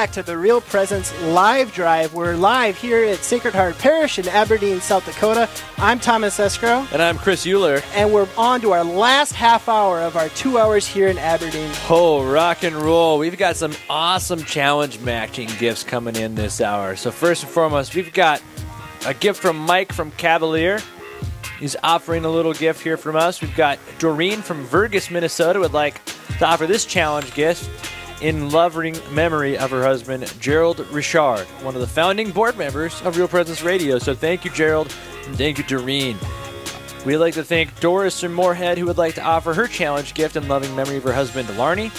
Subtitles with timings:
[0.00, 2.14] back to the Real Presence live drive.
[2.14, 5.46] We're live here at Sacred Heart Parish in Aberdeen, South Dakota.
[5.76, 6.86] I'm Thomas Escrow.
[6.90, 7.82] And I'm Chris Euler.
[7.92, 11.70] And we're on to our last half hour of our two hours here in Aberdeen.
[11.90, 13.18] Oh, rock and roll.
[13.18, 16.96] We've got some awesome challenge matching gifts coming in this hour.
[16.96, 18.42] So, first and foremost, we've got
[19.04, 20.80] a gift from Mike from Cavalier.
[21.58, 23.42] He's offering a little gift here from us.
[23.42, 26.02] We've got Doreen from Vergas, Minnesota, would like
[26.38, 27.89] to offer this challenge gift
[28.20, 33.16] in loving memory of her husband, Gerald Richard, one of the founding board members of
[33.16, 33.98] Real Presence Radio.
[33.98, 34.94] So thank you, Gerald,
[35.26, 36.18] and thank you, Doreen.
[37.06, 40.36] We'd like to thank Doris from Moorhead, who would like to offer her challenge gift
[40.36, 41.90] in loving memory of her husband, Delarney.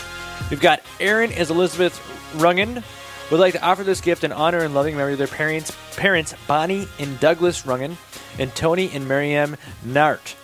[0.49, 1.99] We've got Aaron as Elizabeth
[2.33, 2.83] Rungan,
[3.31, 6.35] would like to offer this gift in honor and loving memory of their parents, parents
[6.47, 7.95] Bonnie and Douglas Rungan,
[8.37, 10.35] and Tony and Maryam Nart.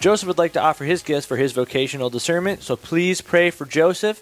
[0.00, 3.66] Joseph would like to offer his gifts for his vocational discernment, so please pray for
[3.66, 4.20] Joseph.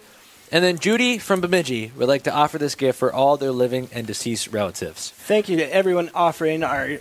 [0.52, 3.88] And then Judy from Bemidji would like to offer this gift for all their living
[3.92, 5.10] and deceased relatives.
[5.10, 6.98] Thank you to everyone offering our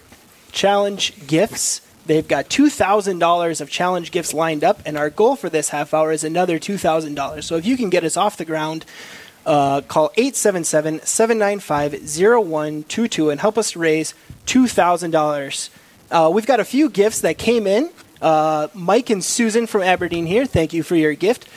[0.51, 1.81] challenge gifts.
[2.05, 6.11] They've got $2,000 of challenge gifts lined up, and our goal for this half hour
[6.11, 7.43] is another $2,000.
[7.43, 8.85] So if you can get us off the ground,
[9.45, 14.13] uh, call 877 795 0122 and help us raise
[14.45, 15.69] $2,000.
[16.11, 17.89] Uh, we've got a few gifts that came in.
[18.21, 21.47] Uh, Mike and Susan from Aberdeen here, thank you for your gift.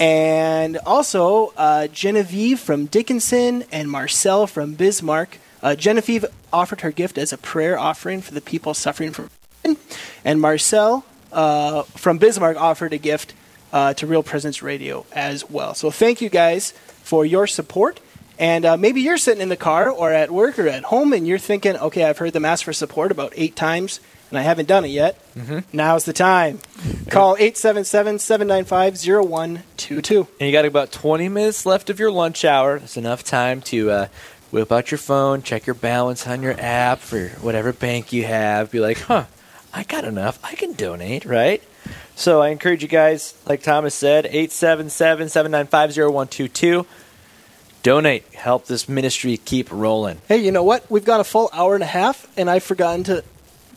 [0.00, 5.38] And also uh, Genevieve from Dickinson and Marcel from Bismarck.
[5.62, 9.30] Uh, Genevieve offered her gift as a prayer offering for the people suffering from.
[10.24, 13.34] And Marcel uh, from Bismarck offered a gift
[13.72, 15.74] uh, to Real Presence Radio as well.
[15.74, 16.72] So thank you guys
[17.02, 18.00] for your support.
[18.38, 21.26] And uh, maybe you're sitting in the car or at work or at home and
[21.26, 23.98] you're thinking, okay, I've heard them ask for support about eight times
[24.30, 25.18] and I haven't done it yet.
[25.34, 25.76] Mm-hmm.
[25.76, 26.60] Now's the time.
[27.10, 30.28] Call 877 795 0122.
[30.40, 32.78] And you got about 20 minutes left of your lunch hour.
[32.78, 34.08] That's enough time to uh,
[34.50, 38.70] whip out your phone, check your balance on your app for whatever bank you have.
[38.70, 39.24] Be like, huh,
[39.72, 40.38] I got enough.
[40.42, 41.62] I can donate, right?
[42.14, 46.86] So I encourage you guys, like Thomas said, 877 795 0122.
[47.82, 48.24] Donate.
[48.34, 50.20] Help this ministry keep rolling.
[50.26, 50.90] Hey, you know what?
[50.90, 53.24] We've got a full hour and a half, and I've forgotten to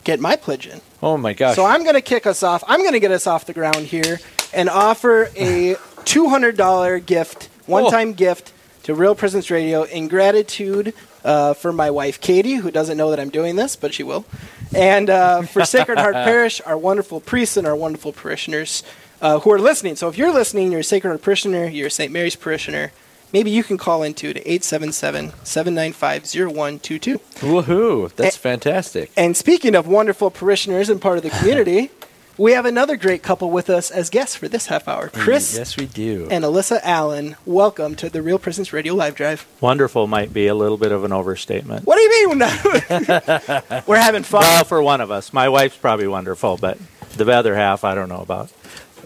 [0.04, 0.80] get my pledge in.
[1.02, 1.56] Oh my gosh.
[1.56, 2.62] So I'm going to kick us off.
[2.66, 4.18] I'm going to get us off the ground here
[4.52, 5.74] and offer a
[6.04, 8.12] $200 gift, one time oh.
[8.12, 8.52] gift
[8.84, 13.20] to Real Presence Radio in gratitude uh, for my wife Katie, who doesn't know that
[13.20, 14.24] I'm doing this, but she will,
[14.74, 18.82] and uh, for Sacred Heart Parish, our wonderful priests and our wonderful parishioners
[19.20, 19.96] uh, who are listening.
[19.96, 22.12] So if you're listening, you're a Sacred Heart parishioner, you're a St.
[22.12, 22.90] Mary's parishioner,
[23.32, 27.20] maybe you can call into to 877-795-0122.
[27.40, 28.14] Woohoo!
[28.14, 29.10] That's and, fantastic.
[29.16, 31.90] And speaking of wonderful parishioners and part of the community,
[32.38, 35.08] we have another great couple with us as guests for this half hour.
[35.08, 35.56] Chris.
[35.56, 36.28] Yes, we do.
[36.30, 37.36] And Alyssa Allen.
[37.44, 39.46] Welcome to the Real Presence Radio Live Drive.
[39.60, 41.86] Wonderful might be a little bit of an overstatement.
[41.86, 42.38] What do you mean?
[43.86, 44.40] We're having fun.
[44.40, 45.32] Well, for one of us.
[45.32, 46.78] My wife's probably wonderful, but
[47.16, 48.50] the other half I don't know about.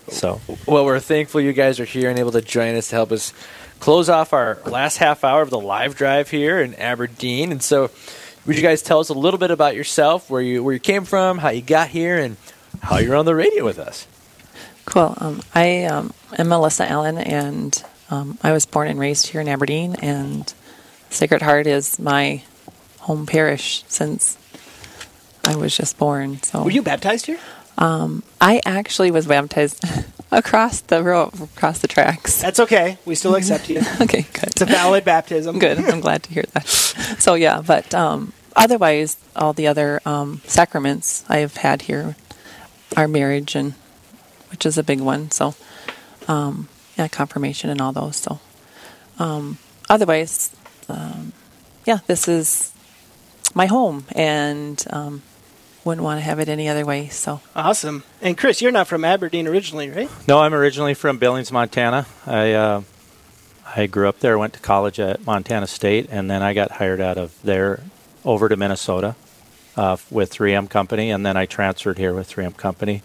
[0.09, 3.11] So, well, we're thankful you guys are here and able to join us to help
[3.11, 3.33] us
[3.81, 7.53] close off our last half hour of the live drive here in Aberdeen.
[7.53, 7.91] And so,
[8.47, 11.05] would you guys tell us a little bit about yourself, where you where you came
[11.05, 12.37] from, how you got here, and
[12.83, 14.07] how you're on the radio with us?
[14.85, 15.15] Cool.
[15.19, 19.49] Um, I um, am Melissa Allen, and um, I was born and raised here in
[19.49, 20.53] Aberdeen, and
[21.11, 22.43] Sacred Heart is my
[23.01, 24.39] home parish since
[25.45, 26.43] I was just born.
[26.43, 27.39] So, were you baptized here?
[27.79, 29.83] Um, I actually was baptized
[30.37, 32.41] across the road, across the tracks.
[32.43, 32.99] That's okay.
[33.07, 33.81] We still accept you.
[34.03, 34.45] okay, good.
[34.45, 35.59] It's a valid baptism.
[35.67, 35.79] good.
[35.79, 36.69] I'm glad to hear that.
[36.69, 42.17] So yeah, but um, otherwise, all the other um, sacraments I've had here,
[42.97, 43.73] our marriage and
[44.51, 45.31] which is a big one.
[45.31, 45.55] So
[46.29, 48.17] um, yeah, confirmation and all those.
[48.17, 48.39] So
[49.19, 49.59] um,
[49.89, 50.55] otherwise,
[50.89, 51.33] um,
[51.87, 52.73] yeah, this is
[53.55, 55.23] my home and um,
[55.87, 57.09] wouldn't want to have it any other way.
[57.09, 58.03] So awesome.
[58.21, 60.11] And Chris, you're not from Aberdeen originally, right?
[60.27, 62.07] No, I'm originally from Billings, Montana.
[62.27, 62.83] I uh,
[63.75, 67.01] I grew up there, went to college at Montana State, and then I got hired
[67.01, 67.81] out of there
[68.25, 69.15] over to Minnesota
[69.77, 73.03] uh, with 3M Company, and then I transferred here with 3M Company.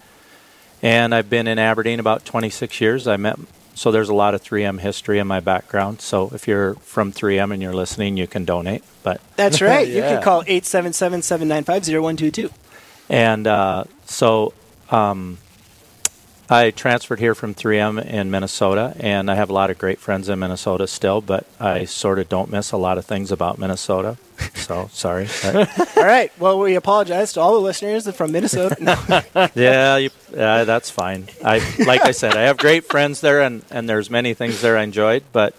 [0.82, 3.08] And I've been in Aberdeen about 26 years.
[3.08, 3.38] I met
[3.74, 6.02] so there's a lot of 3M history in my background.
[6.02, 8.84] So if you're from 3M and you're listening, you can donate.
[9.04, 9.88] But that's right.
[9.88, 9.96] yeah.
[9.96, 12.52] You can call 877-795-0122.
[13.12, 14.54] And uh, so
[14.90, 15.38] um,
[16.50, 20.30] I transferred here from 3M in Minnesota, and I have a lot of great friends
[20.30, 24.18] in Minnesota still, but I sort of don't miss a lot of things about Minnesota.
[24.56, 25.28] So sorry.
[25.44, 25.66] all
[25.98, 26.32] right.
[26.40, 28.78] Well, we apologize to all the listeners from Minnesota.
[28.80, 29.50] No.
[29.56, 31.28] yeah, you, uh, that's fine.
[31.44, 34.78] I like I said, I have great friends there, and, and there's many things there
[34.78, 35.54] I enjoyed, but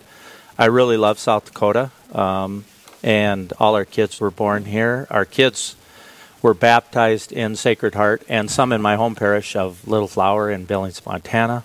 [0.58, 2.64] I really love South Dakota, um,
[3.02, 5.06] and all our kids were born here.
[5.10, 5.76] Our kids
[6.42, 10.64] were baptized in Sacred Heart, and some in my home parish of Little Flower in
[10.64, 11.64] Billings, Montana.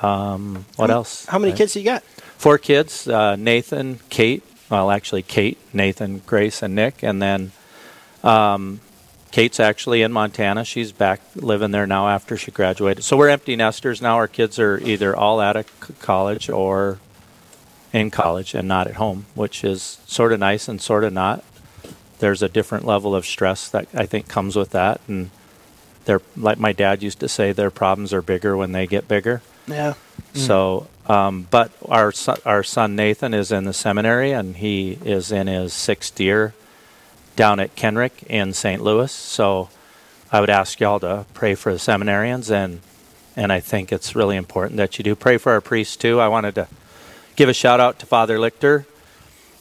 [0.00, 1.26] Um, what else?
[1.26, 2.02] How many Uh, kids do you got?
[2.38, 4.42] Four kids: uh, Nathan, Kate.
[4.70, 7.50] Well, actually, Kate, Nathan, Grace, and Nick, and then
[8.22, 8.80] um,
[9.32, 10.64] Kate's actually in Montana.
[10.64, 13.02] She's back living there now after she graduated.
[13.04, 14.14] So we're empty nesters now.
[14.14, 16.98] Our kids are either all out of c- college or
[17.92, 21.44] in college and not at home, which is sort of nice and sort of not.
[22.20, 25.30] There's a different level of stress that I think comes with that, and
[26.04, 29.42] they're like my dad used to say, their problems are bigger when they get bigger.
[29.66, 29.94] Yeah.
[30.34, 35.32] So, um, but our son, our son Nathan is in the seminary, and he is
[35.32, 36.54] in his sixth year
[37.36, 38.82] down at Kenrick in St.
[38.82, 39.10] Louis.
[39.10, 39.70] So,
[40.32, 42.80] I would ask y'all to pray for the seminarians, and
[43.36, 46.20] and I think it's really important that you do pray for our priests too.
[46.20, 46.68] I wanted to
[47.36, 48.84] give a shout out to Father Lichter,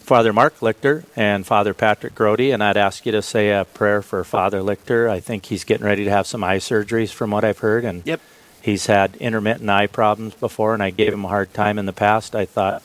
[0.10, 4.02] Father Mark Lichter, and Father Patrick Grody, and I'd ask you to say a prayer
[4.02, 5.08] for Father Lichter.
[5.08, 8.02] I think he's getting ready to have some eye surgeries, from what I've heard, and
[8.08, 8.20] Yep.
[8.60, 11.94] He's had intermittent eye problems before, and I gave him a hard time in the
[11.94, 12.34] past.
[12.36, 12.82] I thought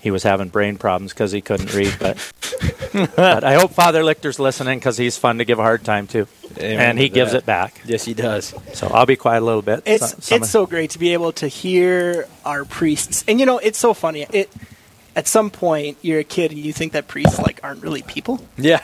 [0.00, 2.16] he was having brain problems because he couldn't read, but,
[3.16, 6.28] but I hope Father Lichter's listening because he's fun to give a hard time to,
[6.58, 7.80] Amen and he to gives it back.
[7.84, 8.54] Yes, he does.
[8.72, 9.82] So I'll be quiet a little bit.
[9.84, 13.46] It's So- some- it's so great to be able to hear our priests, and you
[13.46, 14.26] know, it's so funny.
[14.32, 14.48] It
[15.14, 18.40] at some point you're a kid and you think that priests like aren't really people,
[18.56, 18.80] Yeah.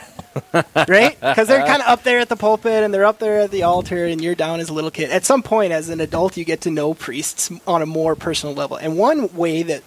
[0.53, 1.19] right?
[1.19, 3.63] Because they're kind of up there at the pulpit and they're up there at the
[3.63, 5.09] altar, and you're down as a little kid.
[5.09, 8.53] At some point, as an adult, you get to know priests on a more personal
[8.55, 9.83] level, and one way that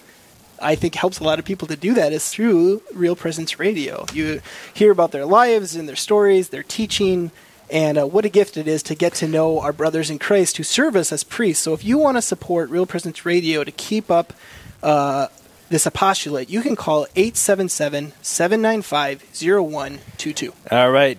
[0.61, 4.05] I think helps a lot of people to do that is through Real Presence Radio.
[4.13, 4.41] You
[4.75, 7.31] hear about their lives and their stories, their teaching,
[7.71, 10.57] and uh, what a gift it is to get to know our brothers in Christ
[10.59, 11.63] who serve us as priests.
[11.65, 14.33] So if you want to support Real Presence Radio to keep up
[14.83, 15.29] uh,
[15.73, 20.53] this apostolate, you can call 877 795 0122.
[20.71, 21.19] All right.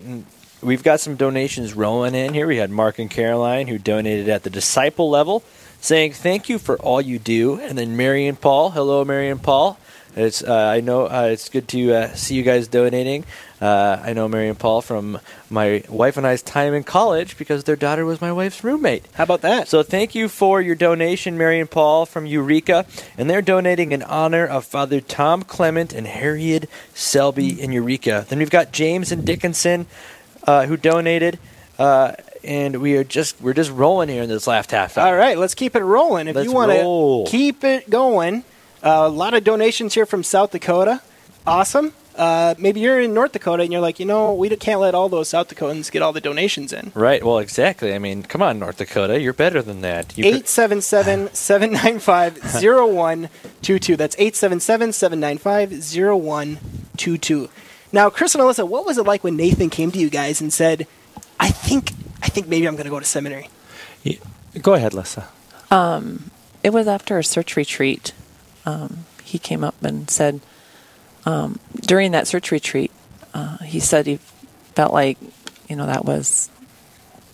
[0.62, 2.48] We've got some donations rolling in here.
[2.48, 5.44] We had Mark and Caroline who donated at the disciple level,
[5.82, 7.60] saying thank you for all you do.
[7.60, 8.70] And then Mary and Paul.
[8.70, 9.78] Hello, Mary and Paul.
[10.16, 13.26] It's uh, I know uh, it's good to uh, see you guys donating.
[13.60, 15.20] Uh, I know Mary and Paul from
[15.50, 19.06] my wife and I's time in college because their daughter was my wife's roommate.
[19.14, 19.68] How about that?
[19.68, 22.86] So thank you for your donation, Mary and Paul from Eureka,
[23.18, 28.26] and they're donating in honor of Father Tom Clement and Harriet Selby in Eureka.
[28.28, 29.88] Then we've got James and Dickinson
[30.46, 31.40] uh, who donated,
[31.80, 32.14] uh,
[32.44, 35.08] and we are just we're just rolling here in this last half hour.
[35.08, 36.28] All right, let's keep it rolling.
[36.28, 38.44] If Let's you want to keep it going,
[38.84, 41.02] uh, a lot of donations here from South Dakota.
[41.48, 41.94] Awesome.
[42.16, 45.10] Uh, maybe you're in North Dakota and you're like, you know, we can't let all
[45.10, 46.92] those South Dakotans get all the donations in.
[46.94, 47.24] Right.
[47.24, 47.94] Well, exactly.
[47.94, 50.16] I mean, come on, North Dakota, you're better than that.
[50.18, 53.96] You 877 795 0122.
[53.98, 57.50] That's 877 795 0122.
[57.92, 60.54] Now, Chris and Alyssa, what was it like when Nathan came to you guys and
[60.54, 60.88] said,
[61.40, 63.50] I think, I think maybe I'm going to go to seminary?
[64.06, 64.20] Y-
[64.62, 65.30] Go ahead, Lissa.
[66.64, 68.14] It was after a search retreat.
[68.66, 70.42] Um, he came up and said,
[71.26, 72.92] um, during that search retreat,
[73.34, 74.18] uh, he said he
[74.76, 75.18] felt like,
[75.70, 76.50] you know, that was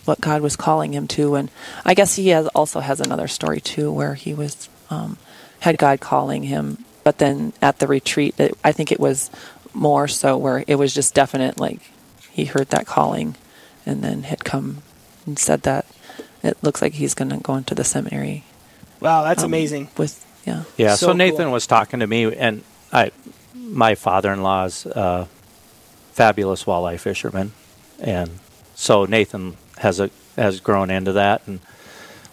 [0.04, 1.34] what God was calling him to.
[1.34, 1.50] And
[1.84, 5.18] I guess he has also has another story too, where he was um,
[5.60, 9.30] had God calling him, but then at the retreat, it, I think it was
[9.72, 11.80] more so where it was just definite, like
[12.30, 13.36] he heard that calling,
[13.84, 14.82] and then had come
[15.26, 15.86] and said that
[16.42, 18.44] it looks like he's going to go into the seminary
[19.00, 19.88] Wow, that's um, amazing.
[19.96, 20.94] With yeah, Yeah.
[20.94, 21.52] So So, Nathan cool.
[21.52, 23.10] was talking to me, and I,
[23.54, 25.28] my father-in-law's a
[26.12, 27.52] fabulous walleye fisherman,
[28.00, 28.30] and
[28.74, 31.42] so Nathan has a has grown into that.
[31.46, 31.60] And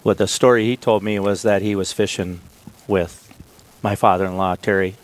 [0.04, 2.42] what the story he told me was that he was fishing
[2.88, 3.24] with
[3.84, 4.96] my father-in-law Terry,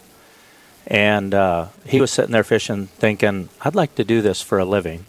[0.87, 4.65] and uh, he was sitting there fishing, thinking, "I'd like to do this for a
[4.65, 5.05] living,"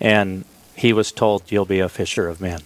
[0.00, 0.44] and
[0.74, 2.60] he was told, "You'll be a fisher of men."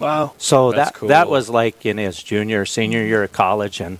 [0.00, 0.32] Wow.
[0.38, 1.08] So That's that cool.
[1.10, 3.98] that was like in his junior, senior year of college, and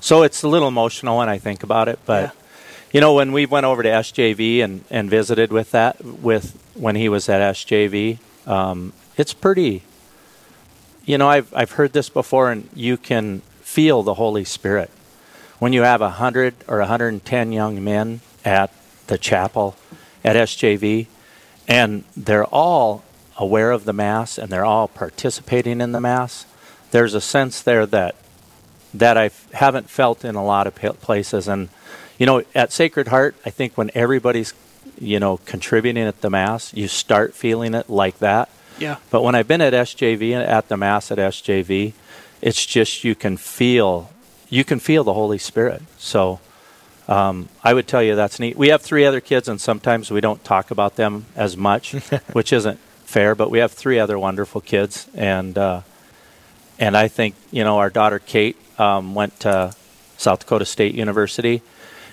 [0.00, 1.98] so it's a little emotional when I think about it.
[2.04, 2.30] But Yeah.
[2.92, 6.96] you know, when we went over to SJV and, and visited with that with when
[6.96, 9.82] he was at SJV, um, it's pretty.
[11.06, 14.90] You know, I've I've heard this before, and you can feel the Holy Spirit
[15.60, 18.70] when you have a hundred or a hundred and ten young men at
[19.06, 19.76] the chapel
[20.24, 21.06] at SJV,
[21.68, 23.02] and they're all
[23.40, 26.44] aware of the mass and they're all participating in the mass.
[26.90, 28.14] There's a sense there that
[28.92, 31.68] that I f- haven't felt in a lot of places, and
[32.18, 34.52] you know, at Sacred Heart, I think when everybody's
[34.98, 38.50] you know contributing at the mass, you start feeling it like that.
[38.78, 38.96] Yeah.
[39.10, 41.92] But when I've been at SJV and at the mass at SJV,
[42.42, 44.10] it's just you can feel
[44.48, 45.82] you can feel the Holy Spirit.
[45.98, 46.40] So
[47.08, 48.56] um, I would tell you that's neat.
[48.56, 51.92] We have three other kids, and sometimes we don't talk about them as much,
[52.32, 52.80] which isn't
[53.10, 53.34] fair.
[53.34, 55.82] But we have three other wonderful kids, and uh,
[56.78, 59.74] and I think you know our daughter Kate um, went to
[60.16, 61.62] South Dakota State University,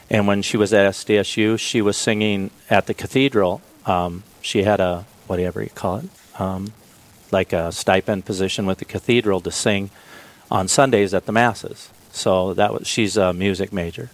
[0.09, 3.61] and when she was at SDSU, she was singing at the cathedral.
[3.85, 6.73] Um, she had a whatever you call it, um,
[7.31, 9.91] like a stipend position with the cathedral to sing
[10.49, 11.89] on Sundays at the masses.
[12.11, 14.09] So that was she's a music major.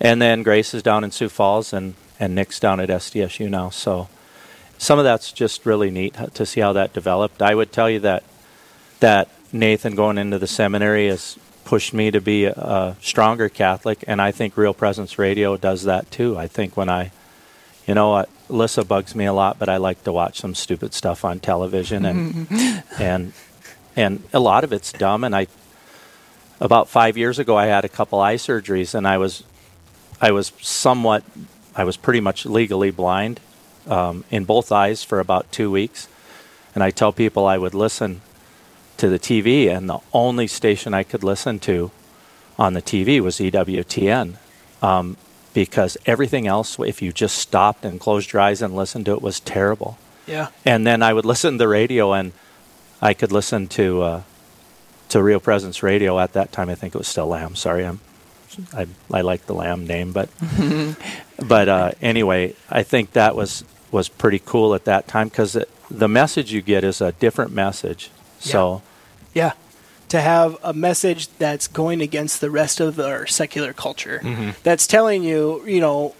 [0.00, 3.70] And then Grace is down in Sioux Falls, and, and Nick's down at SDSU now.
[3.70, 4.08] So
[4.78, 7.42] some of that's just really neat to see how that developed.
[7.42, 8.24] I would tell you that
[9.00, 14.22] that Nathan going into the seminary has pushed me to be a, stronger Catholic, and
[14.22, 16.38] I think Real Presence Radio does that too.
[16.38, 17.10] I think when I,
[17.86, 20.94] you know, what Alyssa bugs me a lot, but I like to watch some stupid
[20.94, 23.32] stuff on television, and and
[23.96, 25.24] and a lot of it's dumb.
[25.24, 25.48] And I,
[26.60, 29.42] about five years ago, I had a couple eye surgeries, and I was
[30.20, 31.24] I was somewhat,
[31.74, 33.40] I was pretty much legally blind
[33.86, 36.08] um, in both eyes for about two weeks.
[36.74, 38.20] And I tell people I would listen
[38.98, 41.90] to the TV, and the only station I could listen to
[42.58, 44.36] on the TV was EWTN.
[44.82, 45.16] Um,
[45.52, 49.22] because everything else, if you just stopped and closed your eyes and listened to it,
[49.22, 49.98] was terrible.
[50.26, 50.48] Yeah.
[50.66, 52.32] And then I would listen to the radio, and
[53.00, 54.22] I could listen to uh,
[55.08, 56.68] to Real Presence Radio at that time.
[56.68, 57.56] I think it was still Lamb.
[57.56, 58.00] Sorry, I'm
[58.74, 60.28] I, I like the lamb name, but
[61.46, 65.56] but uh, anyway, I think that was was pretty cool at that time because
[65.90, 68.10] the message you get is a different message.
[68.40, 68.82] So
[69.34, 69.52] Yeah.
[70.10, 74.50] To have a message that's going against the rest of our secular culture, Mm-hmm.
[74.62, 76.14] that's telling you, you know,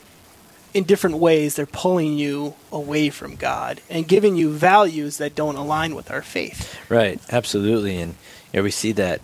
[0.74, 5.54] in different ways, they're pulling you away from God and giving you values that don't
[5.56, 6.76] align with our faith.
[6.88, 8.14] Right, absolutely, and
[8.52, 9.20] you know, we see that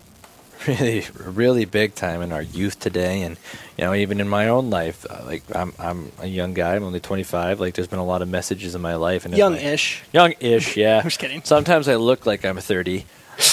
[0.68, 3.36] really, really big time in our youth today, and
[3.76, 5.06] you know, even in my own life.
[5.08, 6.76] Uh, like, I'm, I'm a young guy.
[6.76, 7.60] I'm only 25.
[7.60, 10.02] Like, there's been a lot of messages in my life, and Young-ish.
[10.12, 10.98] young-ish, yeah.
[10.98, 11.42] I'm just kidding.
[11.44, 13.04] Sometimes I look like I'm 30,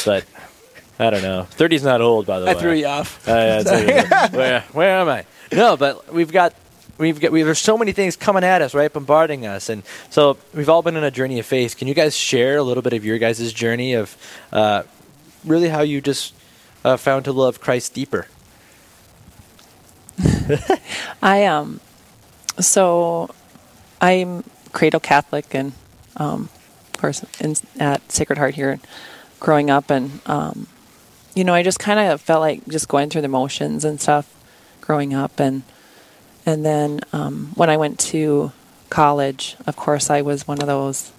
[0.06, 0.26] but
[1.00, 1.48] I don't know.
[1.52, 2.58] 30's not old, by the I way.
[2.58, 3.28] I threw you off.
[3.28, 5.26] Uh, yeah, where, where am I?
[5.52, 6.54] No, but we've got
[6.98, 10.38] we've got we, there's so many things coming at us, right, bombarding us, and so
[10.54, 11.78] we've all been on a journey of faith.
[11.78, 14.16] Can you guys share a little bit of your guys' journey of
[14.52, 14.84] uh,
[15.46, 16.34] really how you just
[16.84, 18.28] uh, found to love Christ deeper?
[21.22, 21.80] I um,
[22.60, 23.30] so
[24.02, 24.44] I'm
[24.74, 25.74] cradle Catholic, and
[26.18, 26.50] um,
[26.94, 28.80] of course in, at Sacred Heart here,
[29.40, 30.68] growing up, and um,
[31.36, 34.34] you know, I just kind of felt like just going through the motions and stuff,
[34.82, 35.64] growing up, and
[36.46, 38.52] and then um, when I went to
[38.90, 41.12] college, of course, I was one of those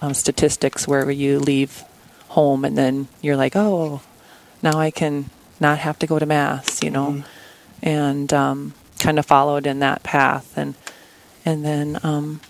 [0.00, 1.84] um, statistics where you leave
[2.28, 4.02] home and then you're like, oh,
[4.62, 7.24] now I can not have to go to mass, you know,
[7.82, 10.74] and um, kind of followed in that path, and
[11.44, 12.40] and then um,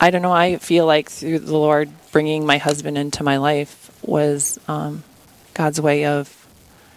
[0.00, 0.32] I don't know.
[0.32, 5.04] I feel like through the Lord bringing my husband into my life was um,
[5.54, 6.36] God's way of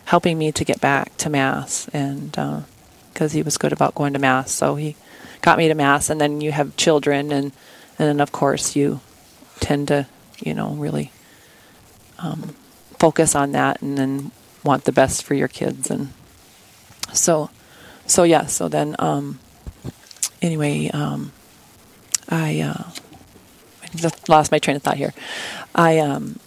[0.06, 2.32] helping me to get back to mass, and
[3.14, 4.96] because He was good about going to mass, so He
[5.42, 6.10] got me to mass.
[6.10, 7.52] And then you have children, and
[8.00, 9.02] and then of course you
[9.60, 10.08] tend to,
[10.40, 11.12] you know, really
[12.20, 12.56] um,
[13.04, 14.32] focus on that, and then
[14.64, 16.14] want the best for your kids, and
[17.12, 17.50] so
[18.06, 18.46] so yeah.
[18.46, 19.40] So then um,
[20.42, 21.32] anyway, um,
[22.30, 22.62] I.
[22.62, 22.84] Uh,
[24.28, 25.14] lost my train of thought here.
[25.76, 26.40] I um,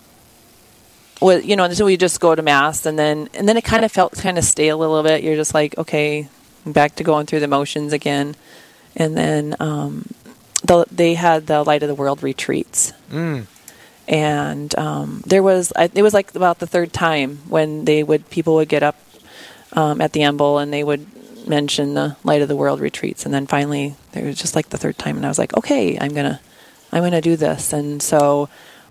[1.21, 3.85] well, you know, until we just go to mass, and then and then it kind
[3.85, 5.23] of felt kind of stale a little bit.
[5.23, 6.29] You're just like, okay,
[6.65, 8.35] back to going through the motions again,
[8.97, 10.07] and then um,
[10.65, 12.93] the, they had the Light of the World retreats,
[14.09, 18.55] and um, there was it was like about the third time when they would people
[18.57, 18.97] would get up
[19.73, 21.07] um, at the ambo and they would
[21.47, 24.79] mention the Light of the World retreats, and then finally there was just like the
[24.79, 26.41] third time, and I was like, okay, I'm gonna
[26.93, 28.49] I'm gonna do this, and so.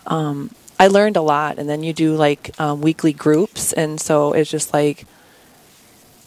[0.07, 4.33] Um, I learned a lot, and then you do like um, weekly groups, and so
[4.33, 5.05] it's just like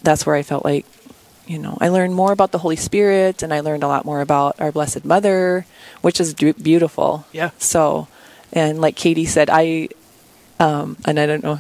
[0.03, 0.87] that's where I felt like,
[1.47, 4.21] you know, I learned more about the Holy Spirit, and I learned a lot more
[4.21, 5.67] about our Blessed Mother,
[6.01, 7.27] which is beautiful.
[7.33, 7.51] Yeah.
[7.59, 8.09] So,
[8.53, 9.89] and like Katie said, I,
[10.61, 11.59] um, and I don't know,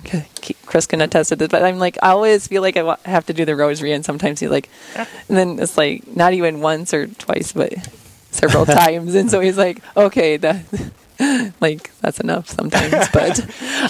[0.66, 3.33] Chris can attest to this, but I'm like, I always feel like I have to
[3.33, 7.07] do the rosary, and sometimes he's like, and then it's like not even once or
[7.07, 7.73] twice, but
[8.30, 10.64] several times, and so he's like, okay, that.
[11.61, 13.40] like that's enough sometimes, but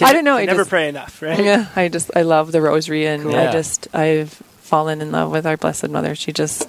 [0.02, 0.37] I don't know.
[0.38, 1.45] I never just, pray enough, right?
[1.45, 3.35] yeah, I just I love the rosary, and Cool.
[3.37, 3.52] I Yeah.
[3.52, 6.14] just I've fallen in love with our Blessed Mother.
[6.14, 6.67] She just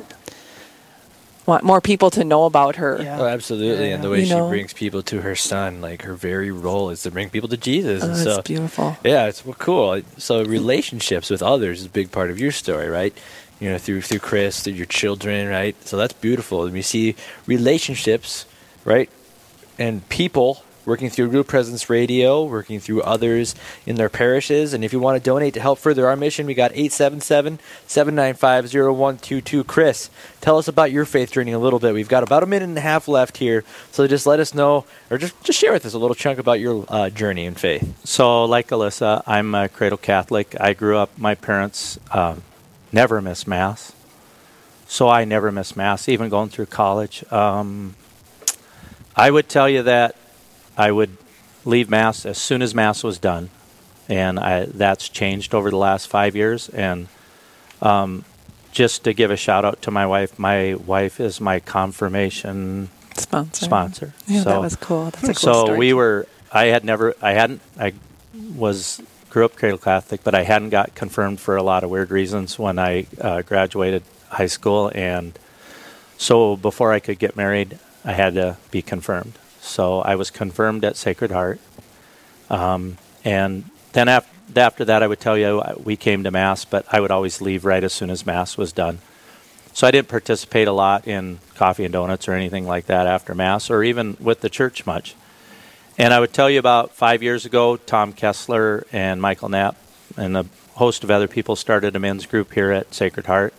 [1.50, 3.00] want more people to know about her.
[3.02, 3.20] Yeah.
[3.20, 3.92] Oh, absolutely.
[3.92, 4.48] And the way You she know?
[4.50, 8.02] brings people to her son, like her very role is to bring people to Jesus.
[8.02, 8.98] Oh, and that's so, beautiful.
[9.04, 10.02] yeah, it's well, cool.
[10.18, 13.14] So relationships with others is a big part of your story, right?
[13.60, 15.76] You know, through through Chris, through your children, right?
[15.86, 16.64] So that's beautiful.
[16.64, 17.16] And we see
[17.46, 18.46] relationships,
[18.86, 19.10] right?
[19.78, 23.54] And people working through Real Presence Radio, working through others
[23.86, 24.74] in their parishes.
[24.74, 28.66] And if you want to donate to help further our mission, we got 877 795
[28.74, 29.64] 0122.
[29.64, 30.10] Chris,
[30.42, 31.94] tell us about your faith journey a little bit.
[31.94, 33.64] We've got about a minute and a half left here.
[33.92, 36.60] So just let us know, or just, just share with us a little chunk about
[36.60, 37.96] your uh, journey in faith.
[38.04, 40.60] So, like Alyssa, I'm a cradle Catholic.
[40.60, 42.42] I grew up, my parents um,
[42.92, 43.94] never missed Mass.
[44.88, 47.24] So, I never missed Mass, even going through college.
[47.32, 47.96] Um,
[49.16, 50.16] I would tell you that
[50.80, 51.18] I would
[51.66, 53.50] leave Mass as soon as Mass was done.
[54.08, 56.70] And I, that's changed over the last five years.
[56.70, 57.10] And
[57.82, 58.24] um,
[58.72, 63.66] just to give a shout out to my wife, my wife is my confirmation Sponsor.
[63.66, 64.14] sponsor.
[64.26, 65.06] Yeah, so, that was cool.
[65.12, 65.78] That's a cool so story.
[65.78, 66.28] we were.
[66.52, 67.14] I had never.
[67.22, 67.62] I hadn't.
[67.78, 67.94] I
[68.56, 72.10] was grew up cradle Catholic, but I hadn't got confirmed for a lot of weird
[72.10, 75.38] reasons when I uh, graduated high school, and
[76.18, 79.34] so before I could get married, I had to be confirmed.
[79.70, 81.60] So I was confirmed at Sacred Heart,
[82.50, 86.66] um, and then after after that, I would tell you uh, we came to mass,
[86.66, 89.00] but I would always leave right as soon as mass was done.
[89.74, 93.36] So I didn't participate a lot in coffee and donuts or anything like that after
[93.36, 95.16] mass, or even with the church much.
[95.98, 99.76] And I would tell you about five years ago, Tom Kessler and Michael Knapp
[100.18, 103.54] and a host of other people started a men's group here at Sacred Heart.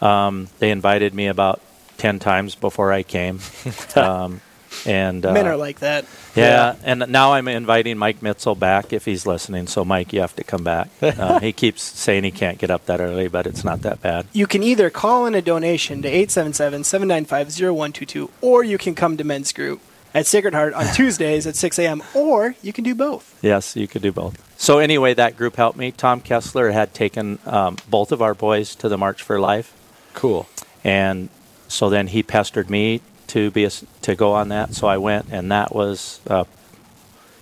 [0.00, 1.60] Um, they invited me about
[1.98, 3.40] ten times before I came,
[3.96, 4.40] um,
[4.86, 6.04] and uh, Men are like that.
[6.34, 9.66] yeah, and now I'm inviting Mike Mitzel back if he's listening.
[9.66, 10.88] So Mike, you have to come back.
[11.24, 14.26] Uh, he keeps saying he can't get up that early, but it's not that bad.
[14.32, 19.52] You can either call in a donation to 877-795-0122 or you can come to men's
[19.52, 19.80] group
[20.12, 22.02] at Sacred Heart on Tuesdays at 6 a.m.
[22.14, 23.38] or you can do both.
[23.42, 24.38] Yes, you could do both.
[24.58, 25.90] So anyway, that group helped me.
[25.92, 29.72] Tom Kessler had taken um, both of our boys to the March for Life,
[30.14, 30.46] Cool.
[30.82, 31.28] and
[31.68, 34.74] so then he pestered me to be a s to go on that.
[34.74, 36.20] So I went, and that was.
[36.26, 36.44] Uh,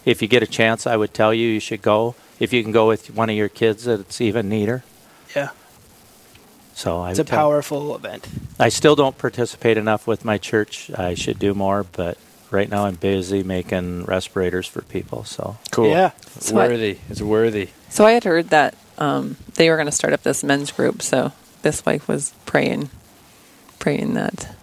[0.05, 2.15] if you get a chance, I would tell you you should go.
[2.41, 4.83] If you can go with one of your kids, it's even neater.
[5.37, 5.51] Yeah.
[6.75, 8.27] So It's a would tell- powerful event.
[8.59, 10.91] I still don't participate enough with my church.
[10.97, 12.17] I should do more, but
[12.51, 15.23] right now I'm busy making respirators for people.
[15.25, 15.91] So Cool.
[15.91, 16.11] Yeah.
[16.37, 16.99] It's So I- worthy.
[17.09, 17.69] It's worthy.
[17.89, 21.03] So I had heard that um, they were going to start up this men's group.
[21.03, 22.91] So this wife was praying,
[23.79, 24.55] praying that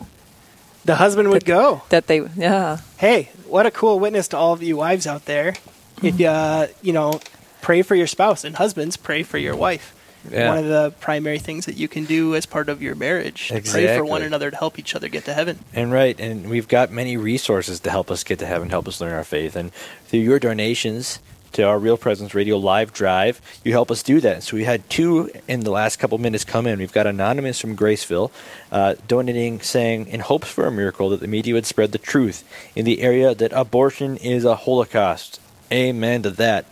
[0.85, 1.83] The husband would go.
[1.89, 5.55] that they yeah Hey, what a cool witness to all of you wives out there.
[6.01, 7.19] If you, uh, you know,
[7.61, 9.95] pray for your spouse and husbands, pray for your wife.
[10.29, 10.49] Yeah.
[10.49, 13.47] One of the primary things that you can do as part of your marriage.
[13.49, 15.59] to Pray for one another to help each other get to heaven.
[15.73, 18.99] And right, and we've got many resources to help us get to heaven, help us
[18.99, 19.55] learn our faith.
[19.55, 19.71] And
[20.07, 21.19] through your donations
[21.53, 24.43] to our Real Presence Radio live drive, you help us do that.
[24.43, 26.79] So we had two in the last couple minutes come in.
[26.79, 28.31] We've got Anonymous from Graceville
[28.71, 32.43] uh, donating, saying, in hopes for a miracle, that the media would spread the truth
[32.75, 35.39] in the area that abortion is a Holocaust.
[35.71, 36.65] Amen to that.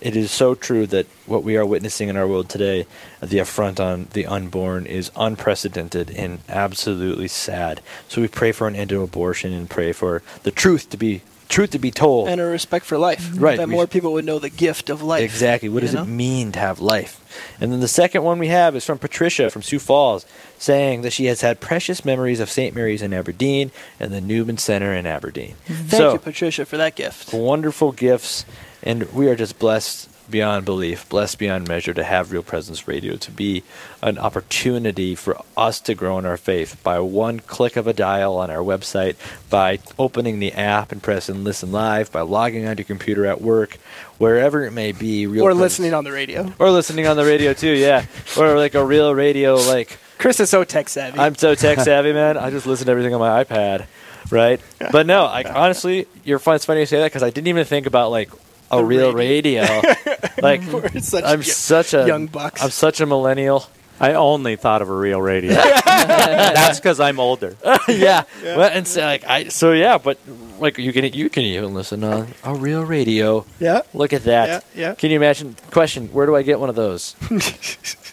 [0.00, 2.86] It is so true that what we are witnessing in our world today,
[3.22, 7.80] the affront on the unborn, is unprecedented and absolutely sad.
[8.08, 11.22] So we pray for an end to abortion and pray for the truth to be
[11.50, 12.28] truth to be told.
[12.28, 13.20] And a respect for life.
[13.20, 13.40] Mm-hmm.
[13.40, 15.22] Right, That we more people would know the gift of life.
[15.22, 15.68] Exactly.
[15.68, 16.02] What does know?
[16.02, 17.16] it mean to have life?
[17.60, 20.24] And then the second one we have is from Patricia from Sioux Falls,
[20.58, 22.74] saying that she has had precious memories of St.
[22.74, 25.54] Mary's in Aberdeen and the Newman Center in Aberdeen.
[25.66, 27.32] Thank so, you, Patricia, for that gift.
[27.32, 28.44] wonderful gifts,
[28.82, 33.16] and we are just blessed beyond belief, blessed beyond measure to have Real Presence Radio
[33.16, 33.62] to be
[34.02, 38.36] an opportunity for us to grow in our faith by one click of a dial
[38.36, 39.16] on our website,
[39.50, 43.78] by opening the app and pressing listen live, by logging on your computer at work,
[44.18, 45.26] wherever it may be.
[45.26, 46.52] Real Or Presence- listening on the radio.
[46.58, 48.06] or listening on the radio too, yeah,
[48.38, 49.98] or like a real radio like.
[50.18, 51.18] Chris is so tech savvy.
[51.18, 52.36] I'm so tech savvy, man.
[52.36, 53.86] I just listen to everything on my iPad,
[54.30, 54.60] right?
[54.92, 56.56] But no, like honestly, you're fun.
[56.56, 58.28] It's funny you say that because I didn't even think about like
[58.70, 59.62] a real radio.
[60.42, 60.62] like
[61.00, 62.62] such I'm y- such a young bucks.
[62.62, 63.66] I'm such a millennial.
[64.02, 65.52] I only thought of a real radio.
[65.84, 67.56] That's because I'm older.
[67.88, 68.22] yeah.
[68.42, 70.18] Well, and so like I so yeah, but
[70.58, 73.44] like you can you can even listen on a real radio.
[73.58, 73.82] yeah.
[73.92, 74.64] Look at that.
[74.74, 74.94] Yeah, yeah.
[74.94, 75.54] Can you imagine?
[75.70, 77.14] Question: Where do I get one of those?
[77.30, 77.42] And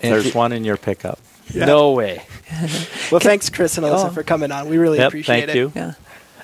[0.02, 1.20] There's one in your pickup.
[1.56, 2.24] No way.
[3.10, 4.12] Well, thanks, Chris and Alyssa, Oh.
[4.12, 4.68] for coming on.
[4.68, 5.56] We really Yep, appreciate thank it.
[5.56, 5.72] you.
[5.74, 5.94] yeah.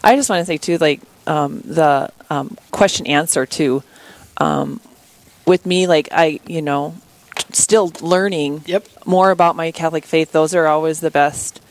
[0.02, 3.84] I just want to say too, like um, the um, question answer too.
[4.44, 4.80] Um,
[5.46, 6.96] with me, like I, you know,
[7.52, 8.88] still learning Yep.
[9.06, 10.32] more about my Catholic faith.
[10.32, 11.62] Those are always the best,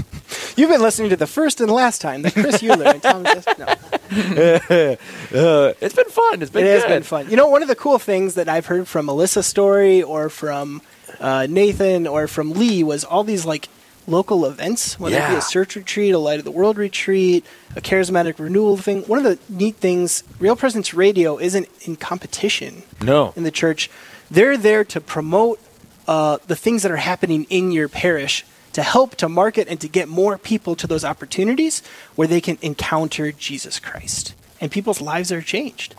[0.55, 3.23] You've been listening to the first and last time, the Chris Euler and Tom.
[3.23, 3.65] Just, no.
[5.33, 6.41] uh, it's been fun.
[6.41, 6.89] It's been It has good.
[6.89, 7.29] been fun.
[7.29, 10.81] You know, one of the cool things that I've heard from Melissa's story or from
[11.19, 13.69] uh, Nathan or from Lee was all these like
[14.07, 15.37] local events, whether it be Yeah.
[15.37, 19.03] a search retreat, a light of the world retreat, a charismatic renewal thing.
[19.03, 23.89] One of the neat things, Real Presence Radio isn't in competition No, in the church.
[24.31, 25.59] They're there to promote
[26.07, 29.87] uh, the things that are happening in your parish to help to market and to
[29.87, 31.81] get more people to those opportunities
[32.15, 35.95] where they can encounter Jesus Christ and people's lives are changed.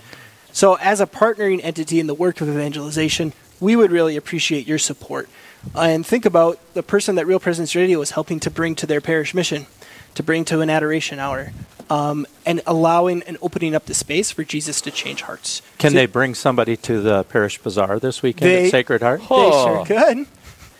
[0.52, 4.78] So, as a partnering entity in the work of evangelization, we would really appreciate your
[4.78, 5.28] support.
[5.74, 9.00] And think about the person that Real Presence Radio is helping to bring to their
[9.00, 9.66] parish mission,
[10.14, 11.52] to bring to an adoration hour,
[11.88, 15.62] um, and allowing and opening up the space for Jesus to change hearts.
[15.78, 19.20] Can So- they bring somebody to the parish bazaar this weekend They- at Sacred Heart?
[19.20, 19.84] They Oh.
[19.84, 20.26] sure could.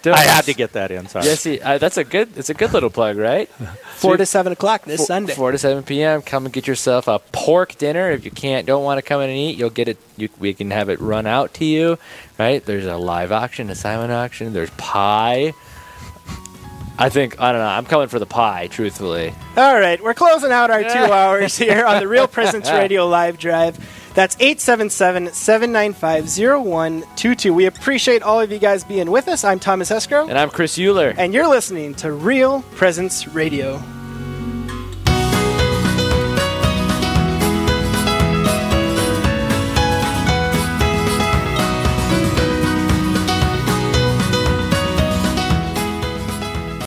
[0.03, 1.07] Don't- I had to get that in.
[1.09, 1.27] Sorry.
[1.27, 2.37] Yes, he- uh, that's a good.
[2.39, 3.49] It's a good little plug, right?
[3.95, 5.35] Four to seven o'clock this Four- Sunday.
[5.35, 6.23] Four to seven p.m.
[6.23, 8.11] Come and get yourself a pork dinner.
[8.11, 9.99] If you can't, don't want to come in and eat, you'll get it.
[10.17, 11.99] You, we can have it run out to you,
[12.39, 12.65] right?
[12.65, 14.53] There's a live auction, a silent auction.
[14.55, 15.53] There's pie.
[16.99, 17.67] I think I don't know.
[17.67, 19.33] I'm coming for the pie, truthfully.
[19.57, 23.39] All right, we're closing out our two hours here on the Real Presence Radio live
[23.39, 23.79] drive.
[24.15, 27.55] That's 877 795 0122.
[27.55, 29.45] We appreciate all of you guys being with us.
[29.45, 31.15] I'm Thomas Escrow, And I'm Chris Euler.
[31.17, 33.81] and you're listening to Real Presence Radio.